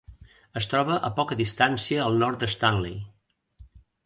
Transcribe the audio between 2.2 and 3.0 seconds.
nord d'Stanley.